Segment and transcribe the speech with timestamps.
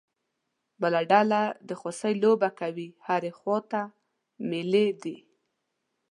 [0.81, 3.81] بله ډله د خوسی لوبه کوي، هرې خوا ته
[4.49, 5.17] مېلې دي.